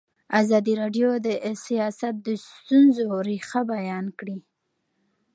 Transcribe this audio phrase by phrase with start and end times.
[0.41, 1.27] ازادي راډیو د
[1.65, 4.37] سیاست د ستونزو رېښه بیان کړې.